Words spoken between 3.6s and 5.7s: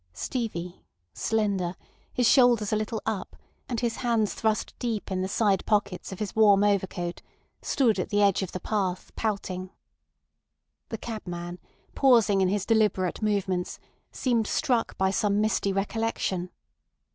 and his hands thrust deep in the side